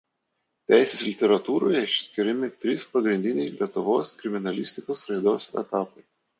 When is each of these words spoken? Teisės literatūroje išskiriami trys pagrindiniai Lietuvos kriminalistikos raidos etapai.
Teisės 0.71 1.03
literatūroje 1.07 1.83
išskiriami 1.89 2.49
trys 2.65 2.87
pagrindiniai 2.95 3.53
Lietuvos 3.61 4.17
kriminalistikos 4.25 5.07
raidos 5.15 5.51
etapai. 5.67 6.07